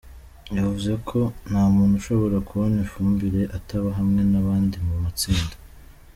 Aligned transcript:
Yavuze 0.57 0.91
ko: 1.07 1.19
“Nta 1.49 1.63
muntu 1.75 1.93
ushobora 2.01 2.37
kubona 2.47 2.77
ifumbire 2.85 3.41
ataba 3.57 3.89
hamwe 3.97 4.21
n’abandi 4.31 4.75
mu 4.85 4.95
matsinda. 5.03 5.55